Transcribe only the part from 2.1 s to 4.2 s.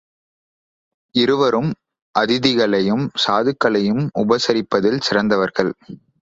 அதிதிகளையும் சாதுக்களையும்